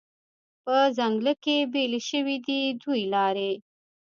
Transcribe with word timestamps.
په 0.63 0.75
ځنګله 0.97 1.33
کې 1.43 1.57
بیلې 1.73 2.01
شوې 2.09 2.37
دي 2.45 2.61
دوې 2.81 3.01
لارې 3.13 3.51